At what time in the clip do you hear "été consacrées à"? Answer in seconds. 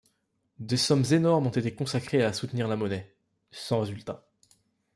1.51-2.33